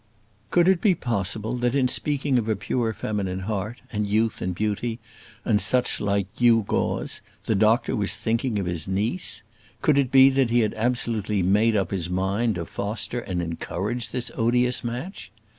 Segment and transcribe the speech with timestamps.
[0.49, 4.55] Could it be possible, that in speaking of a pure feminine heart, and youth and
[4.55, 4.97] beauty,
[5.45, 9.43] and such like gewgaws, the doctor was thinking of his niece?
[9.83, 14.09] Could it be that he had absolutely made up his mind to foster and encourage
[14.09, 15.31] this odious match?